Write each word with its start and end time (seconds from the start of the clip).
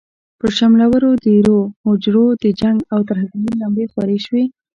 پر 0.39 0.49
شملورو 0.57 1.09
دېرو، 1.23 1.59
هوجرو 1.85 2.25
د 2.43 2.45
جنګ 2.59 2.77
او 2.93 2.99
ترهګرۍ 3.09 3.51
لمبې 3.61 3.85
خورې 3.91 4.17
شوې. 4.25 4.43